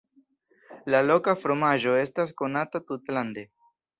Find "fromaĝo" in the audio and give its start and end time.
1.41-1.93